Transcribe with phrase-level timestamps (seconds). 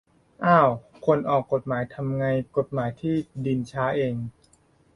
[0.45, 0.69] อ้าว!
[1.05, 3.15] คนออกกฎหมายทำให้กฎหมายที่
[3.45, 4.15] ดินช้าเอง?